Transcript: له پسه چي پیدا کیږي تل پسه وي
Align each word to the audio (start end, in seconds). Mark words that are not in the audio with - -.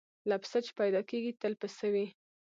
له 0.29 0.35
پسه 0.41 0.59
چي 0.65 0.71
پیدا 0.79 1.01
کیږي 1.09 1.31
تل 1.41 1.53
پسه 1.61 1.87
وي 1.93 2.07